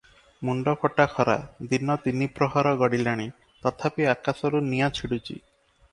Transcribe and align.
ମୁଣ୍ତଫଟା 0.47 1.05
ଖରା; 1.11 1.35
ଦିନ 1.73 1.97
ତିନିପ୍ରହର 2.05 2.71
ଗଡ଼ିଲାଣି; 2.81 3.29
ତଥାପି 3.67 4.11
ଆକାଶରୁ 4.15 4.63
ନିଆଁ 4.71 4.93
ଛିଡୁଛି। 5.01 5.41